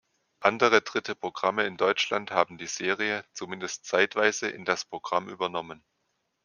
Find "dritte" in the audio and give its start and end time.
0.81-1.13